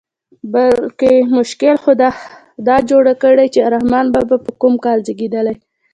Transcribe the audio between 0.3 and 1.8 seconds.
بلکې مشکل